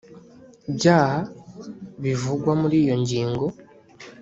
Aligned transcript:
byaha 0.75 1.19
bivugwa 2.03 2.51
muri 2.61 2.75
iyo 2.83 2.95
ngingo 3.01 3.45